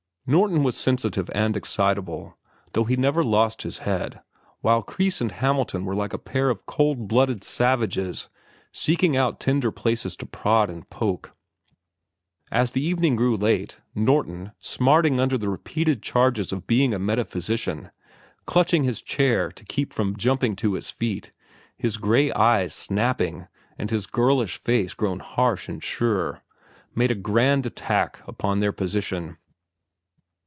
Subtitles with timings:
[0.27, 2.37] Norton was sensitive and excitable,
[2.71, 4.21] though he never lost his head,
[4.61, 8.29] while Kreis and Hamilton were like a pair of cold blooded savages,
[8.71, 11.35] seeking out tender places to prod and poke.
[12.51, 17.91] As the evening grew late, Norton, smarting under the repeated charges of being a metaphysician,
[18.45, 21.33] clutching his chair to keep from jumping to his feet,
[21.77, 23.47] his gray eyes snapping
[23.77, 26.41] and his girlish face grown harsh and sure,
[26.95, 29.37] made a grand attack upon their position.